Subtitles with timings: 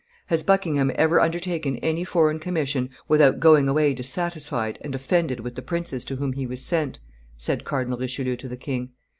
[0.33, 5.61] "Has Buckingham ever undertaken any foreign commission without going away dissatisfied and offended with the
[5.61, 6.99] princes to whom he was sent?"
[7.37, 8.93] said Cardinal Richelieu to the king.